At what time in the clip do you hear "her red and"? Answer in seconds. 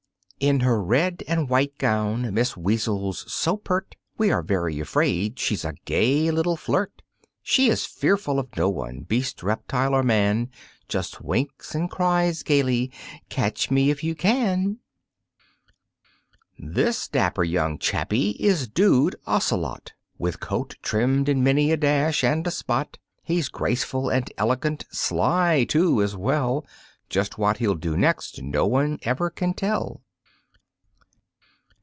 0.61-1.47